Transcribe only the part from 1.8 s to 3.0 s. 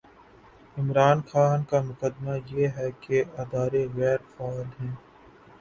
مقدمہ یہ ہے